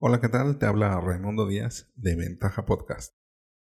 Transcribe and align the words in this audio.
Hola, 0.00 0.20
¿qué 0.20 0.28
tal? 0.28 0.60
Te 0.60 0.66
habla 0.66 1.00
Raimundo 1.00 1.44
Díaz 1.44 1.90
de 1.96 2.14
Ventaja 2.14 2.64
Podcast, 2.64 3.16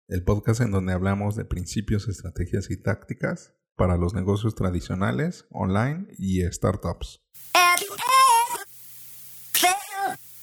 el 0.07 0.23
podcast 0.23 0.61
en 0.61 0.71
donde 0.71 0.93
hablamos 0.93 1.35
de 1.35 1.47
principios, 1.47 2.09
estrategias 2.09 2.71
y 2.71 2.77
tácticas 2.77 3.55
para 3.75 3.96
los 3.96 4.12
negocios 4.12 4.54
tradicionales, 4.54 5.46
online 5.51 6.09
y 6.19 6.43
startups. 6.43 7.25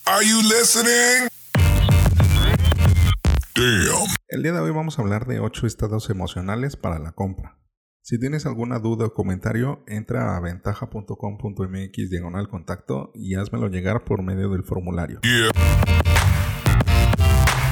Are 0.06 0.28
you 0.28 0.42
listening? 0.42 1.30
El 4.30 4.42
día 4.42 4.52
de 4.52 4.60
hoy 4.62 4.72
vamos 4.72 4.98
a 4.98 5.04
hablar 5.04 5.28
de 5.28 5.42
8 5.42 5.68
estados 5.68 6.10
emocionales 6.10 6.76
para 6.76 6.98
la 6.98 7.12
compra. 7.12 7.63
Si 8.06 8.20
tienes 8.20 8.46
alguna 8.46 8.80
duda 8.80 9.06
o 9.06 9.14
comentario, 9.14 9.82
entra 9.88 10.36
a 10.36 10.42
ventaja.com.mx 10.42 12.10
diagonal 12.10 12.50
contacto 12.50 13.14
y 13.16 13.36
házmelo 13.36 13.70
llegar 13.70 14.04
por 14.04 14.24
medio 14.24 14.50
del 14.50 14.66
formulario. 14.66 15.22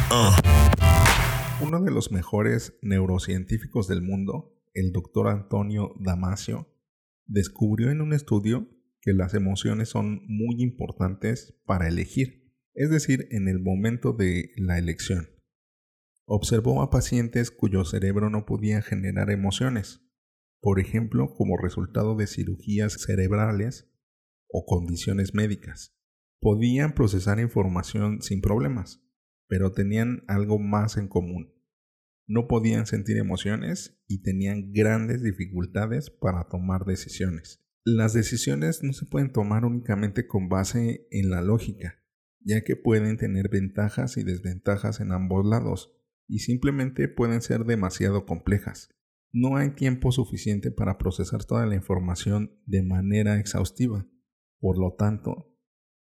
Uh. 0.09 1.65
Uno 1.65 1.81
de 1.81 1.91
los 1.91 2.13
mejores 2.13 2.79
neurocientíficos 2.81 3.89
del 3.89 4.01
mundo, 4.01 4.57
el 4.73 4.93
doctor 4.93 5.27
Antonio 5.27 5.95
Damasio, 5.99 6.69
descubrió 7.25 7.91
en 7.91 7.99
un 7.99 8.13
estudio 8.13 8.69
que 9.01 9.11
las 9.11 9.33
emociones 9.33 9.89
son 9.89 10.21
muy 10.29 10.61
importantes 10.61 11.59
para 11.65 11.89
elegir, 11.89 12.55
es 12.73 12.89
decir, 12.89 13.27
en 13.31 13.49
el 13.49 13.59
momento 13.59 14.13
de 14.13 14.51
la 14.55 14.77
elección. 14.77 15.27
Observó 16.23 16.81
a 16.83 16.89
pacientes 16.89 17.51
cuyo 17.51 17.83
cerebro 17.83 18.29
no 18.29 18.45
podía 18.45 18.81
generar 18.81 19.29
emociones, 19.29 20.07
por 20.61 20.79
ejemplo 20.79 21.33
como 21.33 21.57
resultado 21.57 22.15
de 22.15 22.27
cirugías 22.27 22.93
cerebrales 22.93 23.91
o 24.47 24.65
condiciones 24.65 25.33
médicas. 25.33 25.97
Podían 26.39 26.93
procesar 26.93 27.39
información 27.39 28.21
sin 28.21 28.41
problemas, 28.41 29.03
pero 29.47 29.71
tenían 29.71 30.23
algo 30.27 30.59
más 30.59 30.97
en 30.97 31.07
común. 31.07 31.53
No 32.27 32.47
podían 32.47 32.85
sentir 32.85 33.17
emociones 33.17 34.01
y 34.07 34.21
tenían 34.21 34.71
grandes 34.71 35.23
dificultades 35.23 36.09
para 36.09 36.47
tomar 36.47 36.85
decisiones. 36.85 37.61
Las 37.83 38.13
decisiones 38.13 38.83
no 38.83 38.93
se 38.93 39.05
pueden 39.05 39.31
tomar 39.31 39.65
únicamente 39.65 40.27
con 40.27 40.47
base 40.47 41.07
en 41.09 41.31
la 41.31 41.41
lógica, 41.41 41.99
ya 42.39 42.63
que 42.63 42.75
pueden 42.75 43.17
tener 43.17 43.49
ventajas 43.49 44.17
y 44.17 44.23
desventajas 44.23 44.99
en 44.99 45.11
ambos 45.11 45.45
lados, 45.45 45.91
y 46.27 46.39
simplemente 46.39 47.07
pueden 47.07 47.41
ser 47.41 47.65
demasiado 47.65 48.25
complejas. 48.25 48.89
No 49.33 49.55
hay 49.55 49.71
tiempo 49.71 50.11
suficiente 50.11 50.71
para 50.71 50.97
procesar 50.97 51.45
toda 51.45 51.65
la 51.65 51.75
información 51.75 52.59
de 52.65 52.83
manera 52.83 53.39
exhaustiva. 53.39 54.05
Por 54.59 54.77
lo 54.77 54.95
tanto, 54.95 55.55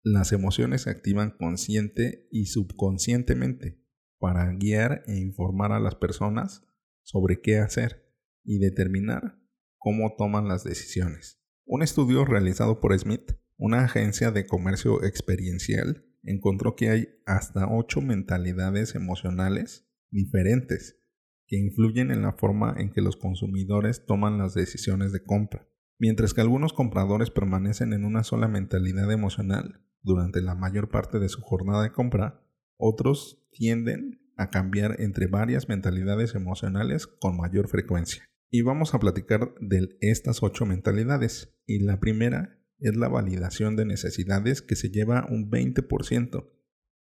las 0.04 0.30
emociones 0.32 0.82
se 0.82 0.90
activan 0.90 1.32
consciente 1.36 2.28
y 2.30 2.46
subconscientemente 2.46 3.82
para 4.18 4.52
guiar 4.52 5.02
e 5.06 5.16
informar 5.16 5.72
a 5.72 5.80
las 5.80 5.96
personas 5.96 6.62
sobre 7.02 7.40
qué 7.40 7.58
hacer 7.58 8.14
y 8.44 8.58
determinar 8.58 9.40
cómo 9.76 10.14
toman 10.16 10.46
las 10.46 10.62
decisiones. 10.62 11.42
Un 11.64 11.82
estudio 11.82 12.24
realizado 12.24 12.80
por 12.80 12.96
Smith, 12.96 13.32
una 13.56 13.84
agencia 13.84 14.30
de 14.30 14.46
comercio 14.46 15.02
experiencial, 15.02 16.06
encontró 16.22 16.76
que 16.76 16.90
hay 16.90 17.08
hasta 17.26 17.66
ocho 17.68 18.00
mentalidades 18.00 18.94
emocionales 18.94 19.88
diferentes 20.12 21.00
que 21.46 21.56
influyen 21.56 22.10
en 22.10 22.22
la 22.22 22.32
forma 22.32 22.74
en 22.76 22.90
que 22.90 23.00
los 23.00 23.16
consumidores 23.16 24.04
toman 24.04 24.38
las 24.38 24.54
decisiones 24.54 25.12
de 25.12 25.22
compra. 25.22 25.68
Mientras 25.98 26.34
que 26.34 26.40
algunos 26.40 26.72
compradores 26.72 27.30
permanecen 27.30 27.92
en 27.92 28.04
una 28.04 28.22
sola 28.22 28.48
mentalidad 28.48 29.10
emocional 29.10 29.80
durante 30.02 30.42
la 30.42 30.54
mayor 30.54 30.90
parte 30.90 31.18
de 31.18 31.28
su 31.28 31.40
jornada 31.40 31.82
de 31.82 31.92
compra, 31.92 32.42
otros 32.76 33.46
tienden 33.50 34.20
a 34.36 34.50
cambiar 34.50 35.00
entre 35.00 35.26
varias 35.26 35.68
mentalidades 35.68 36.34
emocionales 36.34 37.06
con 37.06 37.36
mayor 37.36 37.68
frecuencia. 37.68 38.22
Y 38.50 38.62
vamos 38.62 38.94
a 38.94 39.00
platicar 39.00 39.54
de 39.60 39.96
estas 40.00 40.42
ocho 40.42 40.66
mentalidades. 40.66 41.56
Y 41.66 41.80
la 41.80 41.98
primera 41.98 42.60
es 42.78 42.94
la 42.96 43.08
validación 43.08 43.76
de 43.76 43.86
necesidades 43.86 44.62
que 44.62 44.76
se 44.76 44.90
lleva 44.90 45.26
un 45.30 45.50
20%. 45.50 46.52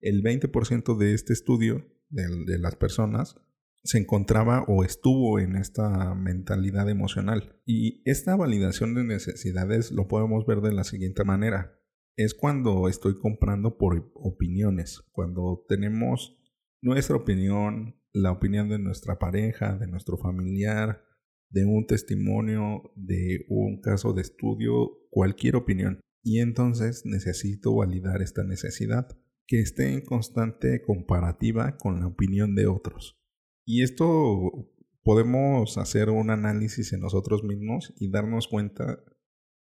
El 0.00 0.22
20% 0.22 0.98
de 0.98 1.14
este 1.14 1.32
estudio 1.32 1.86
de, 2.10 2.26
de 2.46 2.58
las 2.58 2.76
personas 2.76 3.36
se 3.84 3.98
encontraba 3.98 4.64
o 4.66 4.82
estuvo 4.82 5.38
en 5.38 5.56
esta 5.56 6.14
mentalidad 6.14 6.88
emocional. 6.88 7.60
Y 7.66 8.02
esta 8.10 8.34
validación 8.34 8.94
de 8.94 9.04
necesidades 9.04 9.92
lo 9.92 10.08
podemos 10.08 10.46
ver 10.46 10.62
de 10.62 10.72
la 10.72 10.84
siguiente 10.84 11.22
manera. 11.24 11.78
Es 12.16 12.34
cuando 12.34 12.88
estoy 12.88 13.18
comprando 13.18 13.76
por 13.76 14.10
opiniones, 14.14 15.02
cuando 15.12 15.64
tenemos 15.68 16.38
nuestra 16.80 17.16
opinión, 17.16 18.00
la 18.12 18.32
opinión 18.32 18.68
de 18.70 18.78
nuestra 18.78 19.18
pareja, 19.18 19.76
de 19.76 19.86
nuestro 19.86 20.16
familiar, 20.16 21.02
de 21.50 21.66
un 21.66 21.86
testimonio, 21.86 22.92
de 22.96 23.44
un 23.48 23.80
caso 23.82 24.14
de 24.14 24.22
estudio, 24.22 24.92
cualquier 25.10 25.56
opinión. 25.56 26.00
Y 26.22 26.40
entonces 26.40 27.02
necesito 27.04 27.74
validar 27.76 28.22
esta 28.22 28.44
necesidad, 28.44 29.08
que 29.46 29.60
esté 29.60 29.92
en 29.92 30.00
constante 30.00 30.80
comparativa 30.80 31.76
con 31.76 32.00
la 32.00 32.06
opinión 32.06 32.54
de 32.54 32.66
otros. 32.66 33.20
Y 33.64 33.82
esto 33.82 34.68
podemos 35.02 35.78
hacer 35.78 36.10
un 36.10 36.30
análisis 36.30 36.92
en 36.92 37.00
nosotros 37.00 37.44
mismos 37.44 37.94
y 37.98 38.10
darnos 38.10 38.48
cuenta 38.48 38.98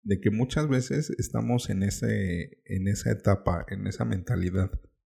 de 0.03 0.19
que 0.19 0.31
muchas 0.31 0.67
veces 0.67 1.09
estamos 1.17 1.69
en, 1.69 1.83
ese, 1.83 2.61
en 2.65 2.87
esa 2.87 3.11
etapa, 3.11 3.65
en 3.69 3.87
esa 3.87 4.05
mentalidad 4.05 4.71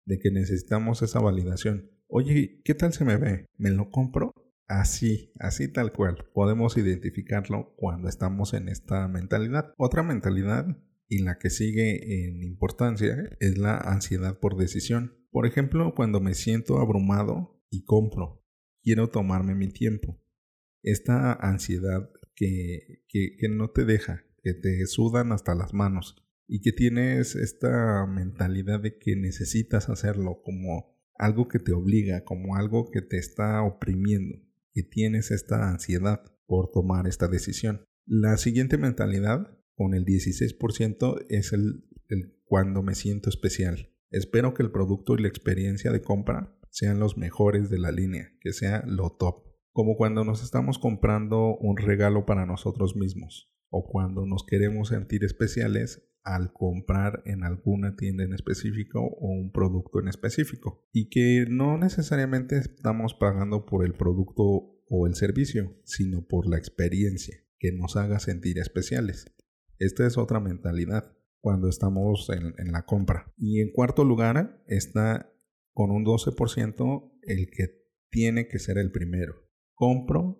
de 0.06 0.20
que 0.20 0.32
necesitamos 0.32 1.02
esa 1.02 1.20
validación. 1.20 1.92
Oye, 2.08 2.62
¿qué 2.64 2.76
tal 2.76 2.94
se 2.94 3.06
me 3.06 3.18
ve? 3.18 3.48
¿Me 3.58 3.72
lo 3.72 3.90
compro? 3.90 4.32
Así, 4.68 5.32
así 5.40 5.68
tal 5.68 5.92
cual. 5.92 6.26
Podemos 6.34 6.78
identificarlo 6.78 7.74
cuando 7.78 8.08
estamos 8.08 8.54
en 8.54 8.70
esta 8.70 9.08
mentalidad. 9.08 9.74
Otra 9.78 10.04
mentalidad 10.04 10.78
y 11.08 11.24
la 11.24 11.38
que 11.38 11.50
sigue 11.50 12.26
en 12.26 12.44
importancia 12.44 13.16
es 13.40 13.58
la 13.58 13.78
ansiedad 13.78 14.40
por 14.40 14.58
decisión. 14.58 15.18
Por 15.32 15.46
ejemplo, 15.46 15.94
cuando 15.96 16.20
me 16.20 16.34
siento 16.34 16.80
abrumado 16.80 17.60
y 17.70 17.84
compro, 17.84 18.45
quiero 18.86 19.10
tomarme 19.10 19.56
mi 19.56 19.68
tiempo. 19.68 20.22
Esta 20.84 21.34
ansiedad 21.34 22.10
que, 22.36 23.04
que, 23.10 23.50
no 23.50 23.72
te 23.72 23.84
deja, 23.84 24.24
que 24.44 24.54
te 24.54 24.86
sudan 24.86 25.32
hasta 25.32 25.56
las 25.56 25.74
manos 25.74 26.16
y 26.48 26.62
que 26.62 26.72
tienes 26.72 27.36
esta 27.36 28.06
mentalidad 28.06 28.80
de 28.80 28.98
que 28.98 29.16
necesitas 29.16 29.90
hacerlo 29.90 30.42
como 30.44 30.96
algo 31.18 31.48
que 31.48 31.60
te 31.60 31.74
obliga, 31.74 32.24
como 32.24 32.56
algo 32.56 32.92
que 32.92 33.02
te 33.02 33.18
está 33.18 33.64
oprimiendo, 33.64 34.38
que 34.74 34.84
tienes 34.84 35.32
esta 35.32 35.70
ansiedad 35.70 36.22
por 36.46 36.70
tomar 36.72 37.08
esta 37.08 37.28
decisión. 37.28 37.82
La 38.06 38.38
siguiente 38.38 38.78
mentalidad, 38.78 39.58
con 39.76 39.96
el 39.96 40.06
16%, 40.06 41.26
es 41.30 41.52
el 41.52 41.86
cuando 42.46 42.84
me 42.84 42.94
siento 42.94 43.30
especial. 43.30 43.90
Espero 44.12 44.54
que 44.54 44.62
el 44.62 44.72
producto 44.72 45.16
y 45.16 45.22
la 45.22 45.28
experiencia 45.28 45.92
de 45.92 46.02
compra 46.02 46.56
sean 46.76 47.00
los 47.00 47.18
mejores 47.18 47.70
de 47.70 47.80
la 47.80 47.90
línea, 47.90 48.34
que 48.42 48.52
sea 48.52 48.84
lo 48.86 49.10
top. 49.12 49.46
Como 49.72 49.96
cuando 49.96 50.26
nos 50.26 50.44
estamos 50.44 50.78
comprando 50.78 51.56
un 51.58 51.78
regalo 51.78 52.26
para 52.26 52.46
nosotros 52.46 52.98
mismos 52.98 53.50
o 53.70 53.88
cuando 53.88 54.26
nos 54.26 54.46
queremos 54.46 54.90
sentir 54.90 55.24
especiales 55.24 56.06
al 56.24 56.52
comprar 56.52 57.22
en 57.26 57.46
alguna 57.46 57.96
tienda 57.96 58.26
en 58.26 58.34
específico 58.34 59.00
o 59.00 59.28
un 59.30 59.54
producto 59.54 60.02
en 60.02 60.10
específico 60.10 60.86
y 60.92 61.08
que 61.08 61.46
no 61.50 61.78
necesariamente 61.78 62.58
estamos 62.58 63.14
pagando 63.14 63.66
por 63.66 63.86
el 63.86 63.94
producto 63.94 64.44
o 64.90 65.08
el 65.08 65.16
servicio, 65.16 65.80
sino 65.86 66.28
por 66.28 66.46
la 66.46 66.58
experiencia 66.58 67.38
que 67.58 67.72
nos 67.72 67.96
haga 67.96 68.20
sentir 68.20 68.60
especiales. 68.60 69.34
Esta 69.80 70.06
es 70.06 70.18
otra 70.18 70.42
mentalidad 70.42 71.16
cuando 71.40 71.70
estamos 71.70 72.30
en, 72.32 72.54
en 72.58 72.74
la 72.74 72.86
compra. 72.86 73.34
Y 73.38 73.62
en 73.62 73.72
cuarto 73.72 74.04
lugar 74.04 74.62
está 74.68 75.32
con 75.76 75.92
un 75.92 76.06
12% 76.06 77.12
el 77.24 77.50
que 77.52 77.68
tiene 78.10 78.48
que 78.48 78.60
ser 78.60 78.78
el 78.78 78.92
primero. 78.92 79.36
Compro 79.76 80.40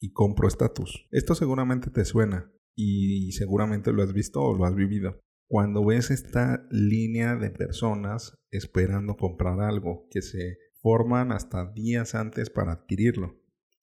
y 0.00 0.12
compro 0.12 0.46
estatus. 0.46 1.08
Esto 1.10 1.34
seguramente 1.34 1.90
te 1.90 2.04
suena 2.04 2.52
y 2.76 3.32
seguramente 3.32 3.92
lo 3.92 4.02
has 4.04 4.12
visto 4.12 4.40
o 4.40 4.56
lo 4.56 4.64
has 4.64 4.76
vivido. 4.76 5.20
Cuando 5.48 5.84
ves 5.84 6.12
esta 6.12 6.68
línea 6.70 7.34
de 7.34 7.50
personas 7.50 8.34
esperando 8.52 9.16
comprar 9.16 9.60
algo 9.60 10.06
que 10.08 10.22
se 10.22 10.56
forman 10.80 11.32
hasta 11.32 11.72
días 11.72 12.14
antes 12.14 12.48
para 12.48 12.72
adquirirlo, 12.72 13.42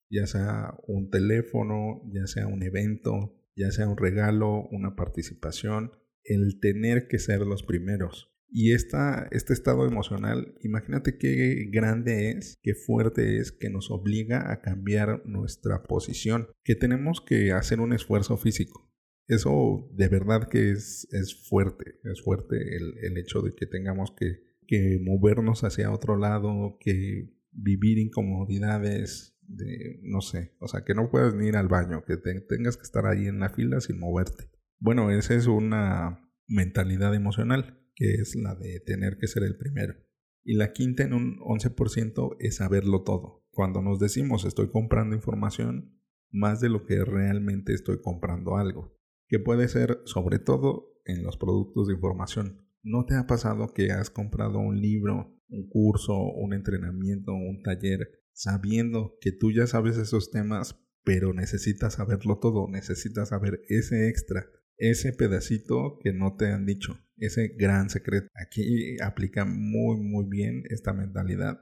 ya 0.09 0.25
sea 0.25 0.73
un 0.87 1.09
teléfono, 1.09 2.01
ya 2.13 2.27
sea 2.27 2.47
un 2.47 2.63
evento, 2.63 3.35
ya 3.57 3.71
sea 3.71 3.89
un 3.89 3.97
regalo, 3.97 4.69
una 4.71 4.95
participación, 4.95 5.91
el 6.23 6.61
tener 6.61 7.09
que 7.09 7.19
ser 7.19 7.41
los 7.41 7.63
primeros. 7.63 8.36
Y 8.49 8.73
esta, 8.73 9.27
este 9.31 9.53
estado 9.53 9.85
emocional, 9.85 10.55
imagínate 10.61 11.17
qué 11.17 11.67
grande 11.69 12.31
es, 12.31 12.57
qué 12.61 12.73
fuerte 12.73 13.39
es, 13.39 13.51
que 13.51 13.69
nos 13.69 13.91
obliga 13.91 14.51
a 14.51 14.61
cambiar 14.61 15.21
nuestra 15.25 15.83
posición, 15.83 16.47
que 16.63 16.75
tenemos 16.75 17.21
que 17.21 17.51
hacer 17.51 17.79
un 17.81 17.93
esfuerzo 17.93 18.37
físico. 18.37 18.89
Eso 19.27 19.89
de 19.93 20.07
verdad 20.07 20.47
que 20.47 20.71
es, 20.71 21.07
es 21.11 21.47
fuerte, 21.49 21.99
es 22.05 22.21
fuerte 22.21 22.55
el, 22.77 22.93
el 23.03 23.17
hecho 23.17 23.41
de 23.41 23.53
que 23.53 23.65
tengamos 23.65 24.11
que 24.17 24.47
que 24.67 24.99
movernos 25.01 25.63
hacia 25.63 25.91
otro 25.91 26.17
lado, 26.17 26.77
que 26.79 27.33
vivir 27.51 27.97
incomodidades 27.97 29.35
de, 29.41 29.99
no 30.03 30.21
sé, 30.21 30.55
o 30.59 30.67
sea, 30.67 30.83
que 30.83 30.93
no 30.93 31.09
puedas 31.09 31.33
ni 31.33 31.47
ir 31.47 31.55
al 31.55 31.69
baño, 31.69 32.03
que 32.05 32.17
tengas 32.17 32.75
que 32.75 32.83
estar 32.83 33.05
ahí 33.07 33.27
en 33.27 33.39
la 33.39 33.49
fila 33.49 33.79
sin 33.79 33.97
moverte. 33.97 34.51
Bueno, 34.79 35.09
esa 35.09 35.33
es 35.33 35.47
una 35.47 36.29
mentalidad 36.47 37.15
emocional, 37.15 37.79
que 37.97 38.13
es 38.13 38.35
la 38.35 38.55
de 38.55 38.79
tener 38.79 39.17
que 39.17 39.27
ser 39.27 39.43
el 39.43 39.57
primero. 39.57 39.95
Y 40.43 40.53
la 40.53 40.71
quinta 40.71 41.03
en 41.03 41.13
un 41.13 41.39
11% 41.39 42.37
es 42.39 42.55
saberlo 42.57 43.03
todo. 43.03 43.43
Cuando 43.51 43.81
nos 43.81 43.99
decimos 43.99 44.45
estoy 44.45 44.69
comprando 44.69 45.15
información, 45.15 45.99
más 46.31 46.61
de 46.61 46.69
lo 46.69 46.85
que 46.85 47.03
realmente 47.03 47.73
estoy 47.73 47.99
comprando 48.01 48.55
algo, 48.55 48.95
que 49.27 49.39
puede 49.39 49.67
ser 49.67 49.99
sobre 50.05 50.39
todo 50.39 50.93
en 51.05 51.23
los 51.23 51.37
productos 51.37 51.87
de 51.87 51.95
información. 51.95 52.67
¿No 52.83 53.05
te 53.05 53.15
ha 53.15 53.25
pasado 53.25 53.73
que 53.73 53.91
has 53.91 54.09
comprado 54.09 54.59
un 54.59 54.79
libro, 54.79 55.35
un 55.49 55.67
curso, 55.67 56.17
un 56.17 56.53
entrenamiento, 56.53 57.33
un 57.33 57.63
taller, 57.63 58.07
sabiendo 58.31 59.17
que 59.19 59.31
tú 59.31 59.51
ya 59.51 59.65
sabes 59.65 59.97
esos 59.97 60.29
temas, 60.29 60.79
pero 61.03 61.33
necesitas 61.33 61.95
saberlo 61.95 62.37
todo, 62.37 62.67
necesitas 62.69 63.29
saber 63.29 63.61
ese 63.69 64.07
extra, 64.07 64.45
ese 64.77 65.13
pedacito 65.13 65.99
que 66.01 66.13
no 66.13 66.35
te 66.35 66.47
han 66.47 66.65
dicho, 66.65 66.99
ese 67.17 67.49
gran 67.57 67.89
secreto? 67.89 68.27
Aquí 68.35 68.99
aplica 69.01 69.45
muy 69.45 69.97
muy 69.97 70.25
bien 70.29 70.63
esta 70.69 70.93
mentalidad 70.93 71.61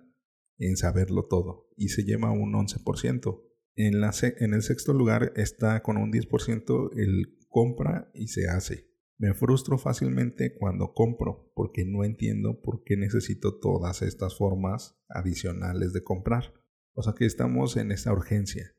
en 0.58 0.78
saberlo 0.78 1.28
todo 1.28 1.70
y 1.76 1.90
se 1.90 2.04
lleva 2.04 2.32
un 2.32 2.54
11%. 2.54 3.42
En, 3.78 4.00
la, 4.00 4.14
en 4.22 4.54
el 4.54 4.62
sexto 4.62 4.94
lugar 4.94 5.34
está 5.36 5.84
con 5.84 5.98
un 5.98 6.12
10% 6.12 6.92
el 6.96 7.38
compra 7.50 8.10
y 8.14 8.28
se 8.28 8.48
hace. 8.48 8.90
Me 9.18 9.34
frustro 9.34 9.78
fácilmente 9.78 10.56
cuando 10.58 10.94
compro 10.94 11.52
porque 11.56 11.86
no 11.86 12.04
entiendo 12.04 12.62
por 12.62 12.84
qué 12.84 12.98
necesito 12.98 13.60
todas 13.60 14.02
estas 14.02 14.38
formas 14.38 14.98
adicionales 15.08 15.94
de 15.94 16.04
comprar. 16.04 16.54
O 16.94 17.02
sea 17.02 17.14
que 17.14 17.26
estamos 17.26 17.78
en 17.78 17.92
esta 17.92 18.12
urgencia. 18.12 18.74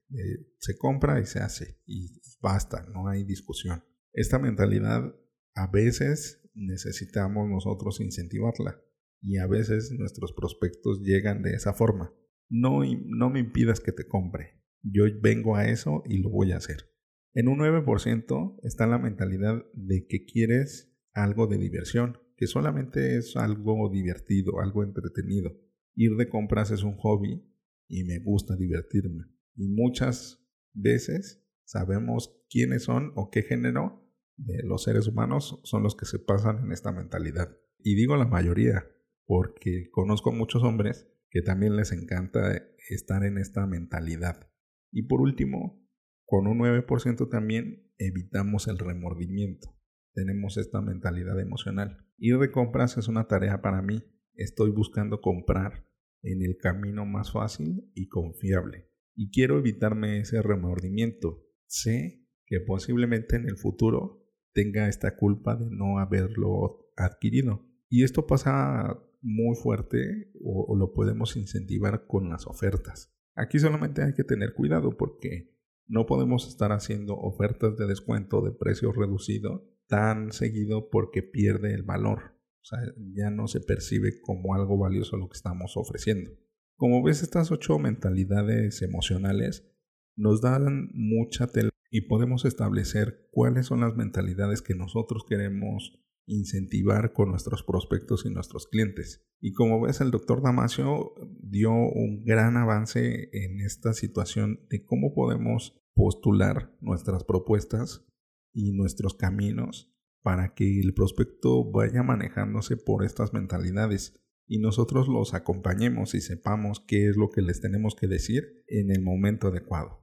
se 0.59 0.77
compra 0.77 1.21
y 1.21 1.27
se 1.27 1.41
hace 1.41 1.81
y 1.87 2.21
basta, 2.41 2.87
no 2.93 3.09
hay 3.09 3.25
discusión. 3.25 3.82
Esta 4.17 4.39
mentalidad 4.39 5.15
a 5.55 5.67
veces 5.67 6.41
necesitamos 6.55 7.51
nosotros 7.51 8.01
incentivarla 8.01 8.83
y 9.21 9.37
a 9.37 9.47
veces 9.47 9.93
nuestros 9.93 10.33
prospectos 10.33 11.03
llegan 11.03 11.43
de 11.43 11.53
esa 11.53 11.75
forma. 11.75 12.15
No, 12.49 12.81
no 13.05 13.29
me 13.29 13.41
impidas 13.41 13.81
que 13.81 13.93
te 13.93 14.09
compre. 14.09 14.63
Yo 14.81 15.05
vengo 15.21 15.57
a 15.57 15.69
eso 15.69 16.03
y 16.07 16.23
lo 16.23 16.31
voy 16.31 16.53
a 16.53 16.57
hacer. 16.57 16.95
En 17.35 17.49
un 17.49 17.59
9% 17.59 18.61
está 18.63 18.87
la 18.87 18.99
mentalidad 18.99 19.63
de 19.75 20.07
que 20.07 20.25
quieres 20.25 20.97
algo 21.13 21.47
de 21.47 21.59
diversión, 21.59 22.17
que 22.39 22.47
solamente 22.47 23.19
es 23.19 23.37
algo 23.37 23.91
divertido, 23.91 24.61
algo 24.63 24.83
entretenido. 24.83 25.61
Ir 25.95 26.17
de 26.17 26.31
compras 26.31 26.71
es 26.71 26.83
un 26.83 26.97
hobby 26.97 27.45
y 27.87 28.05
me 28.05 28.19
gusta 28.21 28.57
divertirme. 28.57 29.27
Y 29.57 29.69
muchas 29.69 30.43
veces 30.73 31.47
sabemos 31.65 32.35
quiénes 32.49 32.85
son 32.85 33.13
o 33.15 33.29
qué 33.31 33.43
género 33.43 34.06
de 34.37 34.62
los 34.65 34.85
seres 34.85 35.06
humanos 35.09 35.61
son 35.65 35.83
los 35.83 35.97
que 35.97 36.06
se 36.06 36.19
pasan 36.19 36.65
en 36.65 36.73
esta 36.73 36.93
mentalidad. 36.93 37.56
Y 37.79 37.94
digo 37.94 38.17
la 38.17 38.27
mayoría, 38.27 38.87
porque 39.27 39.88
conozco 39.91 40.33
muchos 40.33 40.62
hombres 40.62 41.09
que 41.31 41.43
también 41.43 41.77
les 41.77 41.93
encanta 41.93 42.62
estar 42.88 43.25
en 43.25 43.38
esta 43.38 43.67
mentalidad. 43.67 44.50
Y 44.91 45.03
por 45.03 45.21
último, 45.21 45.87
con 46.25 46.47
un 46.47 46.59
9% 46.59 47.29
también 47.29 47.93
evitamos 47.99 48.69
el 48.69 48.79
remordimiento. 48.79 49.77
Tenemos 50.15 50.56
esta 50.56 50.81
mentalidad 50.81 51.39
emocional. 51.41 52.06
Ir 52.19 52.39
de 52.39 52.50
compras 52.50 52.97
es 52.97 53.09
una 53.09 53.29
tarea 53.29 53.61
para 53.61 53.82
mí. 53.82 54.03
Estoy 54.35 54.71
buscando 54.71 55.21
comprar 55.21 55.87
en 56.23 56.43
el 56.43 56.56
camino 56.56 57.05
más 57.05 57.32
fácil 57.32 57.91
y 57.94 58.09
confiable. 58.09 58.89
Y 59.15 59.31
quiero 59.31 59.59
evitarme 59.59 60.21
ese 60.21 60.43
remordimiento. 60.43 61.44
Sé 61.67 62.27
que 62.47 62.61
posiblemente 62.61 63.37
en 63.37 63.47
el 63.47 63.56
futuro 63.56 64.25
tenga 64.56 64.88
esta 64.88 65.17
culpa 65.17 65.55
de 65.55 65.69
no 65.70 65.99
haberlo 65.99 66.91
adquirido. 66.97 67.62
Y 67.91 68.05
esto 68.05 68.26
pasa 68.26 68.99
muy 69.20 69.55
fuerte 69.55 70.32
o, 70.43 70.75
lo 70.76 70.94
podemos 70.94 71.37
incentivar 71.37 72.06
con 72.06 72.31
las 72.31 72.47
ofertas. 72.47 73.14
Aquí 73.35 73.58
solamente 73.58 74.03
hay 74.03 74.14
que 74.14 74.25
tener 74.25 74.55
cuidado 74.55 74.97
porque 74.97 75.55
no 75.87 76.06
podemos 76.06 76.49
estar 76.49 76.73
haciendo 76.73 77.17
ofertas 77.17 77.76
de 77.76 77.87
descuento 77.87 78.41
de 78.41 78.50
precio 78.50 78.93
reducido 78.93 79.69
tan 79.88 80.32
seguido 80.32 80.88
porque 80.88 81.23
pierde 81.23 81.75
el 81.75 81.82
valor. 81.82 82.35
O 82.62 82.64
sea, 82.64 82.79
ya 83.14 83.31
no 83.31 83.49
se 83.49 83.61
percibe 83.61 84.20
como 84.23 84.55
algo 84.55 84.79
valioso 84.79 85.19
lo 85.19 85.29
que 85.29 85.37
estamos 85.37 85.76
ofreciendo. 85.76 86.31
Como 86.76 87.03
ves, 87.03 87.23
estas 87.23 87.53
ocho 87.53 87.79
mentalidades 87.79 88.81
emocionales 88.81 89.70
nos 90.17 90.41
dan 90.41 90.88
mucha 90.94 91.47
tela 91.47 91.70
y 91.91 92.03
podemos 92.03 92.44
establecer 92.44 93.29
cuáles 93.31 93.67
son 93.67 93.81
las 93.81 93.97
mentalidades 93.97 94.62
que 94.62 94.75
nosotros 94.75 95.25
queremos 95.29 96.00
incentivar 96.27 97.12
con 97.12 97.31
nuestros 97.31 97.62
prospectos 97.62 98.27
y 98.27 98.31
nuestros 98.31 98.67
clientes. 98.67 99.25
Y 99.41 99.53
como 99.53 99.81
ves, 99.81 100.00
el 100.00 100.11
doctor 100.11 100.43
Damasio 100.43 101.15
dio 101.41 101.73
un 101.73 102.25
gran 102.25 102.56
avance 102.56 103.29
en 103.33 103.61
esta 103.61 103.93
situación 103.93 104.67
de 104.69 104.85
cómo 104.85 105.15
podemos 105.15 105.81
postular 105.94 106.77
nuestras 106.81 107.25
propuestas 107.25 108.05
y 108.53 108.73
nuestros 108.73 109.15
caminos 109.15 109.93
para 110.23 110.55
que 110.55 110.81
el 110.81 110.94
prospecto 110.94 111.71
vaya 111.71 112.03
manejándose 112.03 112.77
por 112.77 113.05
estas 113.05 113.32
mentalidades 113.32 114.21
y 114.49 114.59
nosotros 114.59 115.09
los 115.09 115.35
acompañemos 115.35 116.15
y 116.15 116.21
sepamos 116.21 116.81
qué 116.81 117.09
es 117.09 117.17
lo 117.17 117.31
que 117.31 117.43
les 117.43 117.61
tenemos 117.61 117.94
que 117.94 118.06
decir 118.06 118.65
en 118.69 118.91
el 118.91 119.03
momento 119.03 119.49
adecuado. 119.49 120.03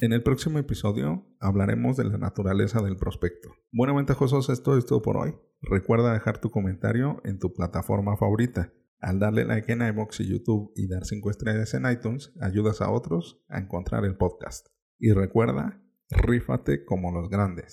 En 0.00 0.12
el 0.12 0.22
próximo 0.22 0.60
episodio 0.60 1.26
hablaremos 1.40 1.96
de 1.96 2.04
la 2.04 2.18
naturaleza 2.18 2.80
del 2.82 2.96
prospecto. 2.96 3.50
Bueno, 3.72 3.96
ventajosos, 3.96 4.48
esto 4.48 4.78
es 4.78 4.86
todo 4.86 5.02
por 5.02 5.16
hoy. 5.16 5.34
Recuerda 5.60 6.12
dejar 6.12 6.38
tu 6.38 6.50
comentario 6.50 7.20
en 7.24 7.40
tu 7.40 7.52
plataforma 7.52 8.16
favorita. 8.16 8.72
Al 9.00 9.18
darle 9.18 9.44
like 9.44 9.72
en 9.72 9.82
iBox 9.82 10.20
y 10.20 10.28
YouTube 10.28 10.72
y 10.76 10.86
dar 10.86 11.04
5 11.04 11.30
estrellas 11.30 11.74
en 11.74 11.90
iTunes, 11.90 12.32
ayudas 12.40 12.80
a 12.80 12.90
otros 12.90 13.42
a 13.48 13.58
encontrar 13.58 14.04
el 14.04 14.16
podcast. 14.16 14.68
Y 15.00 15.12
recuerda, 15.12 15.82
rífate 16.10 16.84
como 16.84 17.10
los 17.10 17.28
grandes. 17.28 17.72